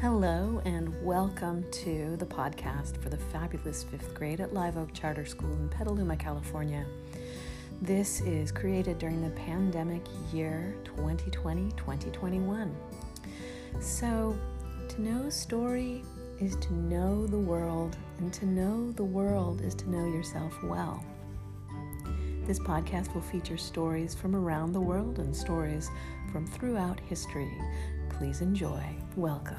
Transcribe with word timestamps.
Hello, 0.00 0.62
and 0.64 0.94
welcome 1.02 1.68
to 1.72 2.16
the 2.18 2.24
podcast 2.24 3.02
for 3.02 3.08
the 3.08 3.16
fabulous 3.16 3.82
fifth 3.82 4.14
grade 4.14 4.40
at 4.40 4.54
Live 4.54 4.76
Oak 4.76 4.94
Charter 4.94 5.26
School 5.26 5.52
in 5.54 5.68
Petaluma, 5.70 6.16
California. 6.16 6.86
This 7.82 8.20
is 8.20 8.52
created 8.52 9.00
during 9.00 9.20
the 9.20 9.30
pandemic 9.30 10.02
year 10.32 10.76
2020 10.84 11.72
2021. 11.72 12.76
So, 13.80 14.38
to 14.88 15.02
know 15.02 15.28
story 15.30 16.04
is 16.38 16.54
to 16.54 16.74
know 16.74 17.26
the 17.26 17.36
world, 17.36 17.96
and 18.18 18.32
to 18.34 18.46
know 18.46 18.92
the 18.92 19.04
world 19.04 19.62
is 19.62 19.74
to 19.74 19.90
know 19.90 20.06
yourself 20.06 20.54
well. 20.62 21.04
This 22.44 22.60
podcast 22.60 23.12
will 23.14 23.22
feature 23.22 23.58
stories 23.58 24.14
from 24.14 24.36
around 24.36 24.74
the 24.74 24.80
world 24.80 25.18
and 25.18 25.34
stories 25.34 25.90
from 26.30 26.46
throughout 26.46 27.00
history. 27.00 27.50
Please 28.10 28.42
enjoy. 28.42 28.80
Welcome. 29.16 29.56